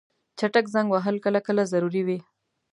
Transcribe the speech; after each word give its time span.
چټک 0.37 0.65
زنګ 0.73 0.87
وهل 0.91 1.15
کله 1.25 1.39
کله 1.47 1.63
ضروري 1.71 2.01
وي. 2.07 2.19